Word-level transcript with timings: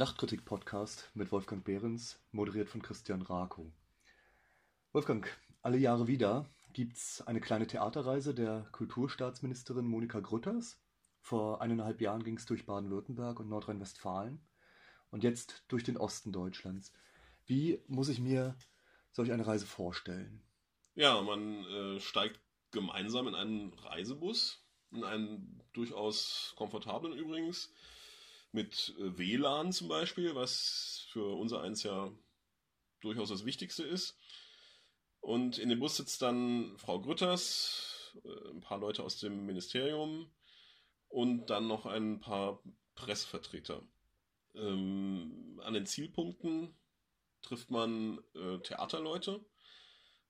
Nachtkritik-Podcast 0.00 1.10
mit 1.12 1.30
Wolfgang 1.30 1.62
Behrens, 1.62 2.18
moderiert 2.32 2.70
von 2.70 2.80
Christian 2.80 3.20
Rako. 3.20 3.70
Wolfgang, 4.92 5.28
alle 5.60 5.76
Jahre 5.76 6.06
wieder 6.06 6.46
gibt 6.72 6.96
es 6.96 7.20
eine 7.26 7.38
kleine 7.38 7.66
Theaterreise 7.66 8.34
der 8.34 8.66
Kulturstaatsministerin 8.72 9.84
Monika 9.84 10.20
Grütters. 10.20 10.80
Vor 11.20 11.60
eineinhalb 11.60 12.00
Jahren 12.00 12.24
ging 12.24 12.38
es 12.38 12.46
durch 12.46 12.64
Baden-Württemberg 12.64 13.40
und 13.40 13.50
Nordrhein-Westfalen 13.50 14.40
und 15.10 15.22
jetzt 15.22 15.64
durch 15.68 15.84
den 15.84 15.98
Osten 15.98 16.32
Deutschlands. 16.32 16.94
Wie 17.44 17.82
muss 17.86 18.08
ich 18.08 18.20
mir 18.20 18.56
solch 19.12 19.32
eine 19.32 19.46
Reise 19.46 19.66
vorstellen? 19.66 20.40
Ja, 20.94 21.20
man 21.20 21.66
äh, 21.66 22.00
steigt 22.00 22.40
gemeinsam 22.70 23.28
in 23.28 23.34
einen 23.34 23.74
Reisebus, 23.74 24.64
in 24.92 25.04
einen 25.04 25.62
durchaus 25.74 26.54
komfortablen 26.56 27.12
übrigens, 27.12 27.70
mit 28.52 28.94
äh, 28.98 29.18
WLAN 29.18 29.72
zum 29.72 29.88
Beispiel, 29.88 30.34
was 30.34 31.06
für 31.10 31.36
unser 31.36 31.62
eins 31.62 31.82
ja 31.82 32.12
durchaus 33.00 33.28
das 33.28 33.44
Wichtigste 33.44 33.82
ist. 33.84 34.16
Und 35.20 35.58
in 35.58 35.68
dem 35.68 35.80
Bus 35.80 35.96
sitzt 35.96 36.22
dann 36.22 36.76
Frau 36.78 37.00
Grütters, 37.00 38.16
äh, 38.24 38.50
ein 38.50 38.60
paar 38.60 38.78
Leute 38.78 39.02
aus 39.02 39.18
dem 39.18 39.46
Ministerium 39.46 40.30
und 41.08 41.50
dann 41.50 41.66
noch 41.66 41.86
ein 41.86 42.20
paar 42.20 42.62
Pressevertreter. 42.94 43.82
Ähm, 44.54 45.60
an 45.62 45.74
den 45.74 45.86
Zielpunkten 45.86 46.74
trifft 47.42 47.70
man 47.70 48.18
äh, 48.34 48.58
Theaterleute 48.58 49.44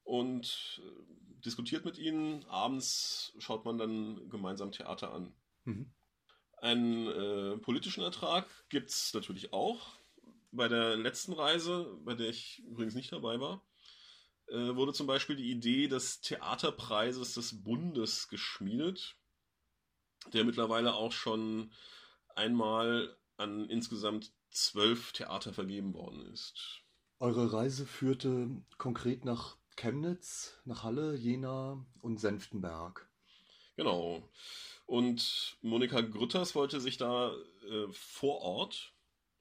und 0.03 0.83
äh, 0.85 1.41
diskutiert 1.45 1.85
mit 1.85 1.99
ihnen. 1.99 2.45
Abends 2.47 3.35
schaut 3.39 3.65
man 3.65 3.79
dann 3.79 4.29
gemeinsam 4.29 4.73
Theater 4.73 5.13
an. 5.13 5.35
Mhm. 5.65 5.93
Einen 6.61 7.07
äh, 7.07 7.57
politischen 7.59 8.03
Ertrag 8.03 8.47
gibt 8.69 8.91
es 8.91 9.15
natürlich 9.15 9.53
auch. 9.53 9.95
Bei 10.53 10.69
der 10.69 10.97
letzten 10.97 11.33
Reise, 11.33 11.99
bei 12.05 12.15
der 12.15 12.29
ich 12.29 12.63
übrigens 12.67 12.95
nicht 12.95 13.13
dabei 13.13 13.41
war, 13.41 13.65
äh, 14.49 14.75
wurde 14.75 14.93
zum 14.93 15.07
Beispiel 15.07 15.37
die 15.37 15.51
Idee 15.51 15.89
des 15.89 16.21
Theaterpreises 16.21 17.35
des 17.35 17.63
Bundes 17.63 18.29
geschmiedet, 18.29 19.17
der 20.33 20.45
mittlerweile 20.45 20.95
auch 20.95 21.13
schon 21.13 21.73
einmal 22.35 23.17
an 23.37 23.69
insgesamt 23.71 24.33
zwölf 24.51 25.13
Theater 25.13 25.53
vergeben 25.53 25.95
worden 25.95 26.27
ist. 26.33 26.83
Eure 27.21 27.53
Reise 27.53 27.87
führte 27.87 28.51
konkret 28.77 29.25
nach 29.25 29.57
Chemnitz, 29.77 30.59
nach 30.65 30.83
Halle, 30.83 31.15
Jena 31.15 31.87
und 32.03 32.19
Senftenberg. 32.19 33.09
Genau. 33.77 34.29
Und 34.91 35.57
Monika 35.63 36.01
Grütters 36.01 36.57
wollte 36.57 36.81
sich 36.81 36.97
da 36.97 37.33
äh, 37.33 37.87
vor 37.93 38.41
Ort 38.41 38.93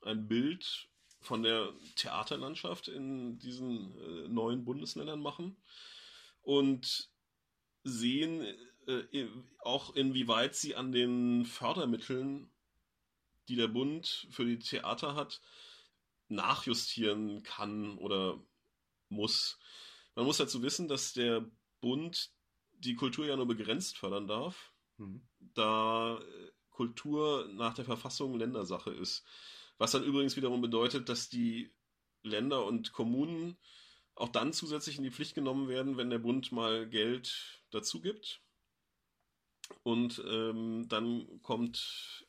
ein 0.02 0.28
Bild 0.28 0.88
von 1.22 1.42
der 1.42 1.74
Theaterlandschaft 1.96 2.88
in 2.88 3.40
diesen 3.40 3.98
äh, 3.98 4.28
neuen 4.28 4.64
Bundesländern 4.64 5.20
machen 5.20 5.58
und 6.44 7.10
sehen 7.84 8.46
äh, 8.86 9.28
auch 9.58 9.96
inwieweit 9.96 10.54
sie 10.54 10.76
an 10.76 10.92
den 10.92 11.46
Fördermitteln, 11.46 12.52
die 13.48 13.56
der 13.56 13.70
Bund 13.70 14.28
für 14.30 14.46
die 14.46 14.60
Theater 14.60 15.16
hat, 15.16 15.42
nachjustieren 16.28 17.42
kann 17.42 17.98
oder 17.98 18.40
muss. 19.08 19.58
Man 20.14 20.26
muss 20.26 20.38
dazu 20.38 20.62
wissen, 20.62 20.88
dass 20.88 21.14
der 21.14 21.44
Bund 21.82 22.30
die 22.74 22.94
Kultur 22.94 23.26
ja 23.26 23.36
nur 23.36 23.48
begrenzt 23.48 23.98
fördern 23.98 24.28
darf, 24.28 24.76
mhm. 24.98 25.28
Da 25.40 26.20
Kultur 26.70 27.50
nach 27.54 27.74
der 27.74 27.86
Verfassung 27.86 28.38
Ländersache 28.38 28.92
ist. 28.92 29.26
Was 29.78 29.92
dann 29.92 30.04
übrigens 30.04 30.36
wiederum 30.36 30.62
bedeutet, 30.62 31.10
dass 31.10 31.30
die 31.30 31.74
Länder 32.24 32.66
und 32.66 32.92
Kommunen 32.92 33.58
auch 34.16 34.30
dann 34.30 34.54
zusätzlich 34.54 34.98
in 34.98 35.04
die 35.04 35.12
Pflicht 35.12 35.36
genommen 35.36 35.70
werden, 35.70 35.98
wenn 35.98 36.10
der 36.10 36.20
Bund 36.20 36.52
mal 36.52 36.88
Geld 36.88 37.64
dazu 37.72 38.02
gibt. 38.02 38.42
Und 39.84 40.22
ähm, 40.28 40.88
dann 40.90 41.42
kommt 41.42 42.28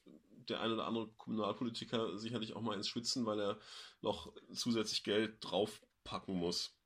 der 0.48 0.60
eine 0.60 0.74
oder 0.74 0.86
andere 0.86 1.08
Kommunalpolitiker 1.16 2.18
sicherlich 2.18 2.54
auch 2.54 2.60
mal 2.60 2.74
ins 2.74 2.88
Schwitzen, 2.88 3.26
weil 3.26 3.40
er 3.40 3.58
noch 4.00 4.32
zusätzlich 4.52 5.04
Geld 5.04 5.38
draufpacken 5.40 6.34
muss. 6.34 6.76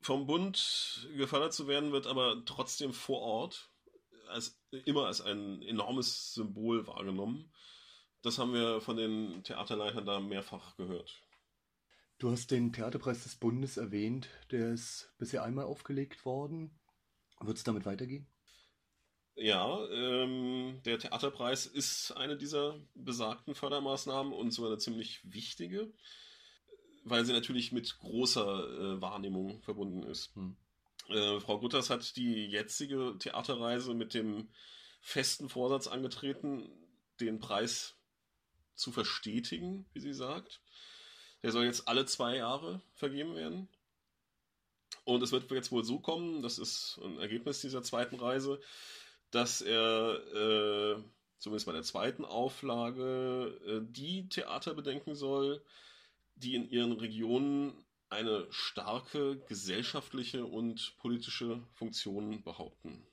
Vom 0.00 0.26
Bund 0.26 1.08
gefördert 1.16 1.52
zu 1.52 1.66
werden, 1.66 1.92
wird 1.92 2.06
aber 2.06 2.44
trotzdem 2.44 2.92
vor 2.92 3.20
Ort 3.20 3.70
als, 4.28 4.60
immer 4.84 5.06
als 5.06 5.20
ein 5.20 5.62
enormes 5.62 6.34
Symbol 6.34 6.86
wahrgenommen. 6.86 7.52
Das 8.22 8.38
haben 8.38 8.52
wir 8.52 8.80
von 8.80 8.96
den 8.96 9.42
Theaterleitern 9.44 10.06
da 10.06 10.20
mehrfach 10.20 10.76
gehört. 10.76 11.22
Du 12.18 12.30
hast 12.30 12.50
den 12.50 12.72
Theaterpreis 12.72 13.22
des 13.22 13.36
Bundes 13.36 13.76
erwähnt. 13.76 14.28
Der 14.50 14.72
ist 14.72 15.14
bisher 15.18 15.44
einmal 15.44 15.66
aufgelegt 15.66 16.24
worden. 16.24 16.78
Wird 17.40 17.58
es 17.58 17.64
damit 17.64 17.86
weitergehen? 17.86 18.26
Ja, 19.36 19.86
ähm, 19.90 20.80
der 20.84 20.98
Theaterpreis 20.98 21.66
ist 21.66 22.10
eine 22.10 22.36
dieser 22.36 22.80
besagten 22.94 23.54
Fördermaßnahmen 23.54 24.32
und 24.32 24.50
sogar 24.50 24.72
eine 24.72 24.80
ziemlich 24.80 25.20
wichtige, 25.32 25.92
weil 27.04 27.24
sie 27.24 27.32
natürlich 27.32 27.70
mit 27.70 27.98
großer 28.00 28.42
äh, 28.42 29.00
Wahrnehmung 29.00 29.62
verbunden 29.62 30.02
ist. 30.02 30.34
Hm. 30.34 30.56
Äh, 31.08 31.40
Frau 31.40 31.58
Gutters 31.58 31.90
hat 31.90 32.16
die 32.16 32.46
jetzige 32.46 33.16
Theaterreise 33.18 33.94
mit 33.94 34.14
dem 34.14 34.48
festen 35.00 35.48
Vorsatz 35.48 35.86
angetreten, 35.86 36.70
den 37.20 37.38
Preis 37.40 37.96
zu 38.74 38.92
verstetigen, 38.92 39.86
wie 39.92 40.00
sie 40.00 40.12
sagt. 40.12 40.60
Der 41.42 41.52
soll 41.52 41.64
jetzt 41.64 41.88
alle 41.88 42.06
zwei 42.06 42.36
Jahre 42.36 42.80
vergeben 42.94 43.34
werden. 43.34 43.68
Und 45.04 45.22
es 45.22 45.32
wird 45.32 45.50
jetzt 45.50 45.72
wohl 45.72 45.84
so 45.84 46.00
kommen, 46.00 46.42
das 46.42 46.58
ist 46.58 47.00
ein 47.02 47.18
Ergebnis 47.18 47.60
dieser 47.60 47.82
zweiten 47.82 48.16
Reise, 48.16 48.60
dass 49.30 49.62
er 49.62 50.14
äh, 50.34 51.02
zumindest 51.38 51.66
bei 51.66 51.72
der 51.72 51.82
zweiten 51.82 52.24
Auflage 52.24 53.58
äh, 53.66 53.80
die 53.90 54.28
Theater 54.28 54.74
bedenken 54.74 55.14
soll, 55.14 55.62
die 56.34 56.54
in 56.54 56.68
ihren 56.68 56.92
Regionen 56.92 57.72
eine 58.10 58.46
starke 58.50 59.38
gesellschaftliche 59.48 60.46
und 60.46 60.96
politische 60.98 61.62
Funktion 61.74 62.42
behaupten. 62.42 63.06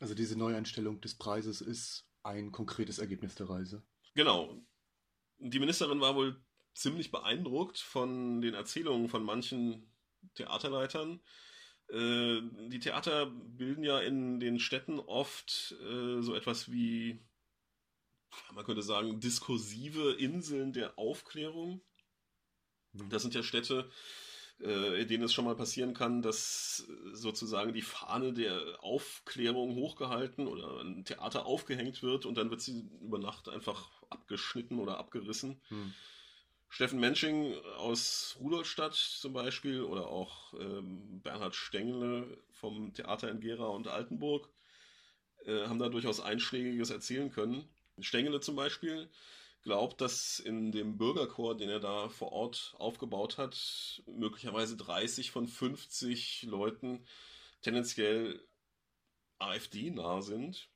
Also 0.00 0.14
diese 0.14 0.38
Neueinstellung 0.38 1.00
des 1.00 1.16
Preises 1.16 1.60
ist 1.60 2.06
ein 2.22 2.52
konkretes 2.52 2.98
Ergebnis 2.98 3.34
der 3.34 3.48
Reise. 3.48 3.82
Genau 4.14 4.60
die 5.38 5.58
Ministerin 5.58 6.00
war 6.00 6.14
wohl 6.14 6.40
ziemlich 6.74 7.10
beeindruckt 7.10 7.78
von 7.78 8.40
den 8.40 8.54
Erzählungen 8.54 9.08
von 9.08 9.24
manchen 9.24 9.92
Theaterleitern. 10.34 11.20
Äh, 11.88 12.40
die 12.68 12.80
Theater 12.80 13.26
bilden 13.26 13.84
ja 13.84 14.00
in 14.00 14.40
den 14.40 14.58
Städten 14.58 14.98
oft 14.98 15.74
äh, 15.80 16.20
so 16.20 16.34
etwas 16.34 16.70
wie, 16.70 17.24
man 18.52 18.64
könnte 18.64 18.82
sagen, 18.82 19.20
diskursive 19.20 20.12
Inseln 20.12 20.72
der 20.72 20.98
Aufklärung. 20.98 21.80
Das 22.92 23.22
sind 23.22 23.34
ja 23.34 23.42
Städte, 23.42 23.90
äh, 24.60 25.02
in 25.02 25.08
denen 25.08 25.24
es 25.24 25.32
schon 25.32 25.44
mal 25.44 25.56
passieren 25.56 25.94
kann, 25.94 26.22
dass 26.22 26.86
sozusagen 27.12 27.72
die 27.72 27.82
Fahne 27.82 28.32
der 28.32 28.60
Aufklärung 28.82 29.74
hochgehalten 29.74 30.46
oder 30.46 30.80
ein 30.80 31.04
Theater 31.04 31.46
aufgehängt 31.46 32.02
wird 32.02 32.26
und 32.26 32.36
dann 32.36 32.50
wird 32.50 32.60
sie 32.60 32.88
über 33.00 33.18
Nacht 33.18 33.48
einfach 33.48 33.90
abgeschnitten 34.10 34.78
oder 34.78 34.98
abgerissen. 34.98 35.60
Hm. 35.68 35.94
Steffen 36.70 37.00
Mensching 37.00 37.54
aus 37.78 38.36
Rudolstadt 38.40 38.94
zum 38.94 39.32
Beispiel 39.32 39.80
oder 39.82 40.08
auch 40.08 40.52
ähm, 40.54 41.20
Bernhard 41.22 41.54
Stengele 41.54 42.38
vom 42.52 42.92
Theater 42.92 43.30
in 43.30 43.40
Gera 43.40 43.66
und 43.68 43.88
Altenburg 43.88 44.50
äh, 45.46 45.66
haben 45.66 45.78
da 45.78 45.88
durchaus 45.88 46.20
Einschlägiges 46.20 46.90
erzählen 46.90 47.30
können. 47.30 47.66
Stengele 48.00 48.40
zum 48.40 48.54
Beispiel 48.54 49.08
glaubt, 49.68 50.00
dass 50.00 50.38
in 50.38 50.72
dem 50.72 50.96
Bürgerchor, 50.96 51.54
den 51.54 51.68
er 51.68 51.78
da 51.78 52.08
vor 52.08 52.32
Ort 52.32 52.74
aufgebaut 52.78 53.36
hat, 53.36 54.02
möglicherweise 54.06 54.78
30 54.78 55.30
von 55.30 55.46
50 55.46 56.44
Leuten 56.44 57.04
tendenziell 57.60 58.48
AfD-nah 59.38 60.22
sind. 60.22 60.70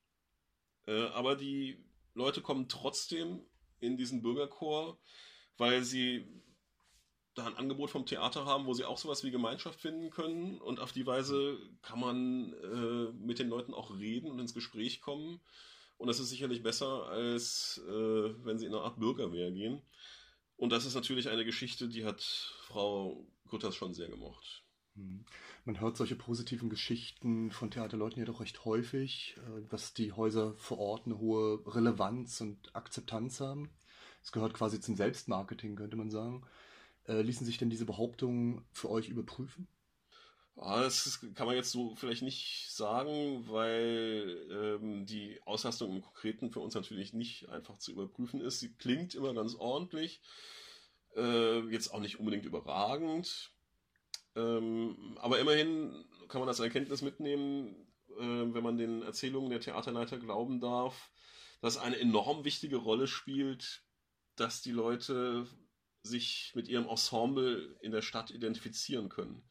Äh, 0.86 1.06
aber 1.06 1.36
die 1.36 1.82
Leute 2.12 2.42
kommen 2.42 2.68
trotzdem 2.68 3.40
in 3.80 3.96
diesen 3.96 4.20
Bürgerchor, 4.20 4.98
weil 5.56 5.84
sie 5.84 6.26
da 7.34 7.46
ein 7.46 7.56
Angebot 7.56 7.88
vom 7.88 8.04
Theater 8.04 8.44
haben, 8.44 8.66
wo 8.66 8.74
sie 8.74 8.84
auch 8.84 8.98
sowas 8.98 9.24
wie 9.24 9.30
Gemeinschaft 9.30 9.80
finden 9.80 10.10
können. 10.10 10.60
Und 10.60 10.80
auf 10.80 10.92
die 10.92 11.06
Weise 11.06 11.58
kann 11.80 11.98
man 11.98 12.52
äh, 12.52 13.12
mit 13.24 13.38
den 13.38 13.48
Leuten 13.48 13.72
auch 13.72 13.96
reden 13.96 14.30
und 14.30 14.38
ins 14.38 14.52
Gespräch 14.52 15.00
kommen. 15.00 15.40
Und 16.02 16.08
das 16.08 16.18
ist 16.18 16.30
sicherlich 16.30 16.64
besser, 16.64 17.06
als 17.10 17.80
äh, 17.86 18.34
wenn 18.44 18.58
sie 18.58 18.66
in 18.66 18.74
eine 18.74 18.82
Art 18.82 18.98
Bürgerwehr 18.98 19.52
gehen. 19.52 19.80
Und 20.56 20.72
das 20.72 20.84
ist 20.84 20.96
natürlich 20.96 21.28
eine 21.28 21.44
Geschichte, 21.44 21.88
die 21.88 22.04
hat 22.04 22.20
Frau 22.64 23.24
Gutters 23.46 23.76
schon 23.76 23.94
sehr 23.94 24.08
gemocht. 24.08 24.64
Hm. 24.96 25.24
Man 25.64 25.80
hört 25.80 25.96
solche 25.96 26.16
positiven 26.16 26.70
Geschichten 26.70 27.52
von 27.52 27.70
Theaterleuten 27.70 28.18
ja 28.18 28.24
doch 28.24 28.40
recht 28.40 28.64
häufig, 28.64 29.36
äh, 29.46 29.68
dass 29.68 29.94
die 29.94 30.10
Häuser 30.10 30.54
vor 30.54 30.78
Ort 30.78 31.06
eine 31.06 31.18
hohe 31.18 31.62
Relevanz 31.72 32.40
und 32.40 32.74
Akzeptanz 32.74 33.38
haben. 33.38 33.70
Es 34.24 34.32
gehört 34.32 34.54
quasi 34.54 34.80
zum 34.80 34.96
Selbstmarketing, 34.96 35.76
könnte 35.76 35.96
man 35.96 36.10
sagen. 36.10 36.42
Äh, 37.06 37.22
ließen 37.22 37.46
sich 37.46 37.58
denn 37.58 37.70
diese 37.70 37.86
Behauptungen 37.86 38.64
für 38.72 38.90
euch 38.90 39.08
überprüfen? 39.08 39.68
Ja, 40.56 40.82
das 40.82 41.20
kann 41.34 41.46
man 41.46 41.56
jetzt 41.56 41.70
so 41.70 41.94
vielleicht 41.96 42.22
nicht 42.22 42.70
sagen, 42.70 43.48
weil 43.48 44.46
ähm, 44.50 45.06
die 45.06 45.40
Auslastung 45.46 45.90
im 45.96 46.02
Konkreten 46.02 46.50
für 46.50 46.60
uns 46.60 46.74
natürlich 46.74 47.14
nicht 47.14 47.48
einfach 47.48 47.78
zu 47.78 47.90
überprüfen 47.92 48.40
ist. 48.40 48.60
Sie 48.60 48.74
klingt 48.74 49.14
immer 49.14 49.32
ganz 49.32 49.54
ordentlich, 49.54 50.20
äh, 51.16 51.60
jetzt 51.70 51.88
auch 51.94 52.00
nicht 52.00 52.18
unbedingt 52.20 52.44
überragend, 52.44 53.50
ähm, 54.36 55.16
aber 55.20 55.38
immerhin 55.38 56.04
kann 56.28 56.40
man 56.40 56.48
das 56.48 56.60
Erkenntnis 56.60 57.00
mitnehmen, 57.00 57.86
äh, 58.18 58.20
wenn 58.20 58.62
man 58.62 58.76
den 58.76 59.02
Erzählungen 59.02 59.50
der 59.50 59.60
Theaterleiter 59.60 60.18
glauben 60.18 60.60
darf, 60.60 61.10
dass 61.62 61.78
eine 61.78 61.98
enorm 61.98 62.44
wichtige 62.44 62.76
Rolle 62.76 63.06
spielt, 63.06 63.82
dass 64.36 64.60
die 64.60 64.72
Leute 64.72 65.46
sich 66.02 66.52
mit 66.54 66.68
ihrem 66.68 66.88
Ensemble 66.88 67.76
in 67.80 67.92
der 67.92 68.02
Stadt 68.02 68.30
identifizieren 68.30 69.08
können. 69.08 69.48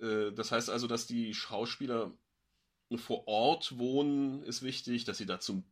Äh, 0.00 0.32
das 0.32 0.52
heißt 0.52 0.70
also, 0.70 0.86
dass 0.86 1.06
die 1.06 1.34
Schauspieler 1.34 2.12
vor 2.96 3.28
Ort 3.28 3.78
wohnen, 3.78 4.42
ist 4.42 4.62
wichtig, 4.62 5.04
dass 5.04 5.18
sie 5.18 5.26
da 5.26 5.38
zum 5.38 5.64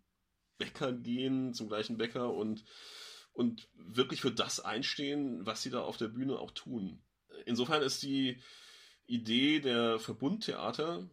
Bäcker 0.58 0.92
gehen, 0.92 1.54
zum 1.54 1.68
gleichen 1.68 1.96
Bäcker 1.96 2.32
und, 2.32 2.64
und 3.32 3.68
wirklich 3.74 4.20
für 4.20 4.32
das 4.32 4.60
einstehen, 4.60 5.44
was 5.46 5.62
sie 5.62 5.70
da 5.70 5.82
auf 5.82 5.96
der 5.96 6.08
Bühne 6.08 6.38
auch 6.38 6.50
tun. 6.52 7.02
Insofern 7.46 7.82
ist 7.82 8.02
die 8.02 8.40
Idee 9.06 9.60
der 9.60 9.98
Verbundtheater, 9.98 11.08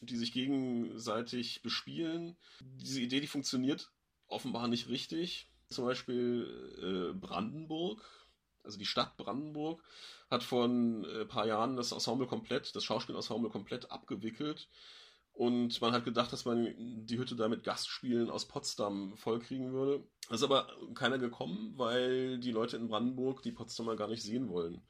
die 0.00 0.16
sich 0.16 0.32
gegenseitig 0.32 1.62
bespielen, 1.62 2.36
diese 2.60 3.00
Idee, 3.00 3.20
die 3.20 3.26
funktioniert 3.26 3.90
offenbar 4.28 4.68
nicht 4.68 4.88
richtig. 4.88 5.50
Zum 5.68 5.84
Beispiel 5.84 7.12
äh, 7.12 7.18
Brandenburg, 7.18 8.02
also 8.68 8.78
die 8.78 8.86
Stadt 8.86 9.16
Brandenburg, 9.16 9.82
hat 10.30 10.44
vor 10.44 10.66
ein 10.66 11.04
äh, 11.04 11.24
paar 11.24 11.46
Jahren 11.46 11.76
das 11.76 11.90
Ensemble 11.90 12.26
komplett, 12.26 12.76
das 12.76 12.84
Schauspielensemble 12.84 13.50
komplett 13.50 13.90
abgewickelt. 13.90 14.68
Und 15.32 15.80
man 15.80 15.92
hat 15.92 16.04
gedacht, 16.04 16.32
dass 16.32 16.44
man 16.44 16.74
die 17.06 17.16
Hütte 17.16 17.36
da 17.36 17.48
mit 17.48 17.62
Gastspielen 17.62 18.28
aus 18.28 18.48
Potsdam 18.48 19.16
vollkriegen 19.16 19.72
würde. 19.72 20.02
Das 20.28 20.40
ist 20.40 20.42
aber 20.42 20.68
keiner 20.94 21.18
gekommen, 21.18 21.74
weil 21.76 22.38
die 22.38 22.50
Leute 22.50 22.76
in 22.76 22.88
Brandenburg 22.88 23.42
die 23.42 23.52
Potsdamer 23.52 23.94
gar 23.94 24.08
nicht 24.08 24.22
sehen 24.22 24.48
wollen. 24.48 24.82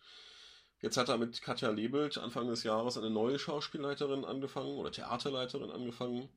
Jetzt 0.80 0.96
hat 0.96 1.10
er 1.10 1.18
mit 1.18 1.42
Katja 1.42 1.70
Lebelt 1.70 2.18
Anfang 2.18 2.48
des 2.48 2.62
Jahres 2.62 2.96
eine 2.96 3.10
neue 3.10 3.38
Schauspielleiterin 3.38 4.24
angefangen 4.24 4.76
oder 4.78 4.90
Theaterleiterin 4.90 5.70
angefangen. 5.70 6.30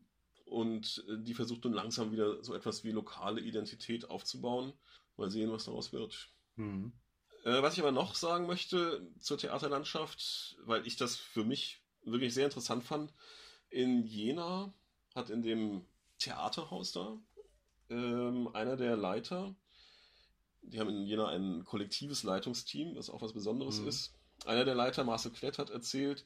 Und 0.44 1.06
äh, 1.08 1.18
die 1.24 1.34
versucht 1.34 1.64
nun 1.64 1.74
langsam 1.74 2.12
wieder 2.12 2.44
so 2.44 2.54
etwas 2.54 2.84
wie 2.84 2.92
lokale 2.92 3.40
Identität 3.40 4.10
aufzubauen. 4.10 4.74
Mal 5.16 5.30
sehen, 5.32 5.52
was 5.52 5.66
daraus 5.66 5.94
wird. 5.94 6.30
Mhm. 6.58 6.92
Äh, 7.44 7.62
was 7.62 7.74
ich 7.74 7.80
aber 7.80 7.92
noch 7.92 8.16
sagen 8.16 8.46
möchte 8.46 9.08
zur 9.20 9.38
Theaterlandschaft, 9.38 10.58
weil 10.64 10.86
ich 10.86 10.96
das 10.96 11.16
für 11.16 11.44
mich 11.44 11.82
wirklich 12.04 12.34
sehr 12.34 12.46
interessant 12.46 12.84
fand, 12.84 13.14
in 13.70 14.04
Jena 14.06 14.74
hat 15.16 15.30
in 15.30 15.42
dem 15.42 15.86
Theaterhaus 16.20 16.92
da 16.92 17.20
ähm, 17.90 18.50
einer 18.54 18.78
der 18.78 18.96
Leiter, 18.96 19.56
die 20.62 20.80
haben 20.80 20.90
in 20.90 21.06
Jena 21.06 21.28
ein 21.28 21.66
kollektives 21.66 22.24
Leitungsteam, 22.24 22.96
was 22.96 23.10
auch 23.10 23.22
was 23.22 23.34
Besonderes 23.34 23.82
mhm. 23.82 23.88
ist. 23.88 24.14
Einer 24.46 24.66
der 24.66 24.76
Leiter, 24.76 25.04
Marcel 25.04 25.32
Klett, 25.32 25.58
hat 25.58 25.70
erzählt, 25.70 26.26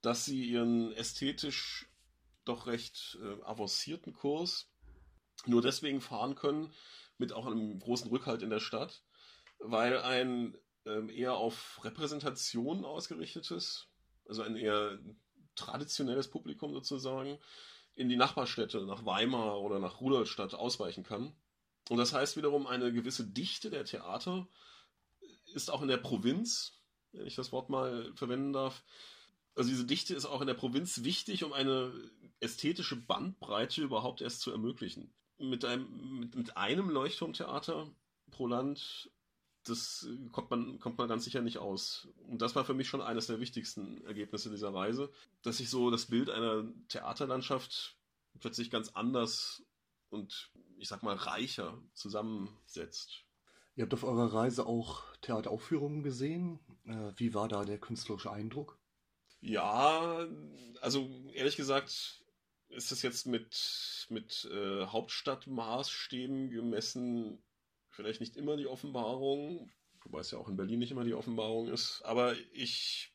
dass 0.00 0.24
sie 0.24 0.44
ihren 0.44 0.92
ästhetisch 0.92 1.88
doch 2.44 2.66
recht 2.66 3.18
äh, 3.22 3.42
avancierten 3.44 4.12
Kurs 4.12 4.68
nur 5.46 5.62
deswegen 5.62 6.00
fahren 6.00 6.34
können, 6.34 6.72
mit 7.18 7.32
auch 7.32 7.46
einem 7.46 7.78
großen 7.78 8.10
Rückhalt 8.10 8.42
in 8.42 8.50
der 8.50 8.60
Stadt, 8.60 9.02
weil 9.60 9.98
ein 9.98 10.56
ähm, 10.86 11.08
eher 11.10 11.34
auf 11.34 11.80
Repräsentation 11.84 12.84
ausgerichtetes, 12.84 13.88
also 14.28 14.42
ein 14.42 14.56
eher 14.56 14.98
traditionelles 15.54 16.28
Publikum 16.28 16.72
sozusagen, 16.72 17.38
in 17.94 18.08
die 18.08 18.16
Nachbarstädte, 18.16 18.84
nach 18.86 19.04
Weimar 19.04 19.60
oder 19.60 19.78
nach 19.78 20.00
Rudolstadt 20.00 20.54
ausweichen 20.54 21.04
kann. 21.04 21.34
Und 21.88 21.98
das 21.98 22.12
heißt 22.12 22.36
wiederum, 22.36 22.66
eine 22.66 22.92
gewisse 22.92 23.26
Dichte 23.26 23.68
der 23.70 23.84
Theater 23.84 24.48
ist 25.52 25.70
auch 25.70 25.82
in 25.82 25.88
der 25.88 25.96
Provinz, 25.96 26.80
wenn 27.12 27.26
ich 27.26 27.34
das 27.34 27.52
Wort 27.52 27.68
mal 27.68 28.12
verwenden 28.14 28.52
darf, 28.52 28.84
also 29.54 29.68
diese 29.68 29.84
Dichte 29.84 30.14
ist 30.14 30.26
auch 30.26 30.40
in 30.40 30.46
der 30.46 30.54
Provinz 30.54 31.02
wichtig, 31.02 31.44
um 31.44 31.52
eine 31.52 31.92
ästhetische 32.38 32.96
Bandbreite 32.96 33.82
überhaupt 33.82 34.20
erst 34.20 34.40
zu 34.40 34.52
ermöglichen. 34.52 35.12
Mit 35.38 35.64
einem, 35.64 36.20
mit, 36.20 36.34
mit 36.34 36.56
einem 36.56 36.88
Leuchtturmtheater 36.88 37.90
pro 38.30 38.46
Land 38.46 39.10
das 39.64 40.08
äh, 40.08 40.28
kommt 40.30 40.50
man, 40.50 40.78
kommt 40.78 40.98
man 40.98 41.08
ganz 41.08 41.24
sicher 41.24 41.42
nicht 41.42 41.58
aus. 41.58 42.08
Und 42.28 42.42
das 42.42 42.54
war 42.54 42.64
für 42.64 42.74
mich 42.74 42.88
schon 42.88 43.02
eines 43.02 43.26
der 43.26 43.40
wichtigsten 43.40 44.04
Ergebnisse 44.04 44.50
dieser 44.50 44.72
Reise, 44.72 45.10
dass 45.42 45.58
sich 45.58 45.70
so 45.70 45.90
das 45.90 46.06
Bild 46.06 46.30
einer 46.30 46.64
Theaterlandschaft 46.88 47.96
plötzlich 48.38 48.70
ganz 48.70 48.90
anders 48.90 49.62
und 50.08 50.50
ich 50.78 50.88
sag 50.88 51.02
mal 51.02 51.16
reicher 51.16 51.78
zusammensetzt. 51.94 53.24
Ihr 53.76 53.84
habt 53.84 53.94
auf 53.94 54.04
eurer 54.04 54.32
Reise 54.32 54.66
auch 54.66 55.04
Theateraufführungen 55.22 56.02
gesehen. 56.02 56.58
Äh, 56.86 57.12
wie 57.16 57.34
war 57.34 57.48
da 57.48 57.64
der 57.64 57.78
künstlerische 57.78 58.30
Eindruck? 58.30 58.78
Ja, 59.40 60.26
also 60.80 61.08
ehrlich 61.32 61.56
gesagt 61.56 62.24
ist 62.68 62.92
es 62.92 63.02
jetzt 63.02 63.26
mit, 63.26 64.06
mit 64.10 64.48
äh, 64.52 64.86
Hauptstadtmaßstäben 64.86 66.50
gemessen 66.50 67.42
vielleicht 68.00 68.20
nicht 68.20 68.36
immer 68.36 68.56
die 68.56 68.66
Offenbarung, 68.66 69.70
wobei 70.02 70.20
es 70.20 70.30
ja 70.30 70.38
auch 70.38 70.48
in 70.48 70.56
Berlin 70.56 70.78
nicht 70.78 70.90
immer 70.90 71.04
die 71.04 71.14
Offenbarung 71.14 71.68
ist, 71.68 72.02
aber 72.02 72.34
ich 72.52 73.12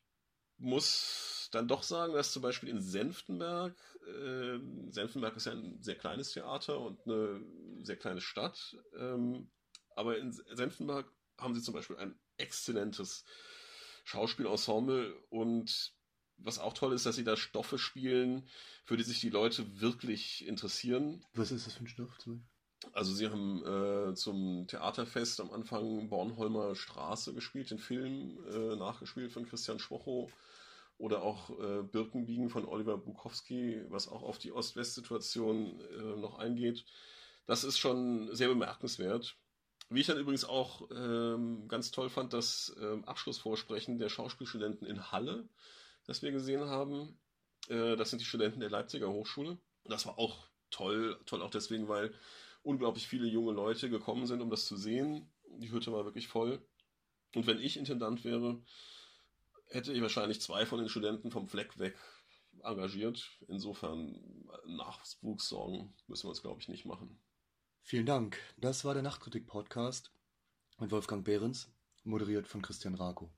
muss 0.57 1.49
dann 1.51 1.67
doch 1.67 1.83
sagen, 1.83 2.13
dass 2.13 2.31
zum 2.31 2.41
Beispiel 2.43 2.69
in 2.69 2.81
Senftenberg, 2.81 3.75
äh, 4.07 4.59
Senftenberg 4.91 5.35
ist 5.35 5.47
ja 5.47 5.53
ein 5.53 5.81
sehr 5.81 5.95
kleines 5.95 6.31
Theater 6.31 6.79
und 6.79 6.99
eine 7.05 7.43
sehr 7.81 7.97
kleine 7.97 8.21
Stadt, 8.21 8.77
ähm, 8.97 9.49
aber 9.95 10.17
in 10.19 10.31
Senftenberg 10.31 11.11
haben 11.39 11.55
sie 11.55 11.61
zum 11.61 11.73
Beispiel 11.73 11.97
ein 11.97 12.17
exzellentes 12.37 13.25
Schauspielensemble 14.03 15.15
und 15.29 15.93
was 16.37 16.59
auch 16.59 16.73
toll 16.73 16.93
ist, 16.93 17.05
dass 17.05 17.15
sie 17.15 17.23
da 17.23 17.37
Stoffe 17.37 17.79
spielen, 17.79 18.47
für 18.83 18.97
die 18.97 19.03
sich 19.03 19.19
die 19.19 19.29
Leute 19.29 19.79
wirklich 19.79 20.45
interessieren. 20.45 21.25
Was 21.33 21.51
ist 21.51 21.65
das 21.65 21.73
für 21.73 21.85
ein 21.85 21.87
Stoff 21.87 22.17
zum 22.19 22.33
Beispiel? 22.33 22.54
Also 22.95 23.13
sie 23.13 23.29
haben 23.29 23.61
äh, 23.65 24.15
zum 24.15 24.67
Theaterfest 24.67 25.41
am 25.41 25.51
Anfang 25.51 26.07
Bornholmer 26.07 26.75
Straße 26.75 27.33
gespielt, 27.33 27.69
den 27.69 27.77
Film 27.77 28.39
äh, 28.49 28.77
nachgespielt 28.77 29.33
von 29.33 29.45
Christian 29.45 29.79
Schwocho 29.79 30.29
oder 30.97 31.21
auch 31.21 31.49
äh, 31.59 31.83
Birkenbiegen 31.83 32.49
von 32.49 32.63
Oliver 32.63 32.97
Bukowski, 32.97 33.81
was 33.89 34.07
auch 34.07 34.23
auf 34.23 34.37
die 34.37 34.53
Ost-West-Situation 34.53 35.81
äh, 35.81 36.15
noch 36.15 36.39
eingeht. 36.39 36.85
Das 37.45 37.65
ist 37.65 37.79
schon 37.79 38.33
sehr 38.33 38.47
bemerkenswert. 38.47 39.35
Wie 39.89 39.99
ich 39.99 40.07
dann 40.07 40.17
übrigens 40.17 40.45
auch 40.45 40.89
ähm, 40.89 41.67
ganz 41.67 41.91
toll 41.91 42.09
fand, 42.09 42.31
das 42.31 42.73
ähm, 42.79 43.03
Abschlussvorsprechen 43.03 43.99
der 43.99 44.07
Schauspielstudenten 44.07 44.87
in 44.87 45.11
Halle, 45.11 45.49
das 46.05 46.21
wir 46.21 46.31
gesehen 46.31 46.63
haben. 46.63 47.19
Äh, 47.67 47.97
das 47.97 48.11
sind 48.11 48.19
die 48.19 48.25
Studenten 48.25 48.61
der 48.61 48.69
Leipziger 48.69 49.09
Hochschule. 49.09 49.57
Das 49.83 50.05
war 50.05 50.17
auch 50.17 50.47
toll, 50.71 51.19
toll 51.25 51.41
auch 51.41 51.51
deswegen, 51.51 51.89
weil 51.89 52.13
unglaublich 52.65 53.07
viele 53.07 53.27
junge 53.27 53.53
Leute 53.53 53.89
gekommen 53.89 54.25
sind, 54.25 54.41
um 54.41 54.49
das 54.49 54.65
zu 54.65 54.75
sehen. 54.75 55.31
Die 55.59 55.71
Hütte 55.71 55.91
war 55.91 56.05
wirklich 56.05 56.27
voll. 56.27 56.67
Und 57.35 57.47
wenn 57.47 57.59
ich 57.59 57.77
Intendant 57.77 58.23
wäre, 58.25 58.61
hätte 59.67 59.93
ich 59.93 60.01
wahrscheinlich 60.01 60.41
zwei 60.41 60.65
von 60.65 60.79
den 60.79 60.89
Studenten 60.89 61.31
vom 61.31 61.47
Fleck 61.47 61.77
weg 61.79 61.97
engagiert. 62.63 63.29
Insofern 63.47 64.19
Nachwuchssorgen 64.65 65.93
müssen 66.07 66.23
wir 66.25 66.29
uns, 66.29 66.41
glaube 66.41 66.61
ich, 66.61 66.67
nicht 66.67 66.85
machen. 66.85 67.19
Vielen 67.81 68.05
Dank. 68.05 68.39
Das 68.57 68.83
war 68.83 68.93
der 68.93 69.03
Nachtkritik-Podcast 69.03 70.11
mit 70.79 70.91
Wolfgang 70.91 71.23
Behrens, 71.23 71.71
moderiert 72.03 72.47
von 72.47 72.61
Christian 72.61 72.95
Rako. 72.95 73.31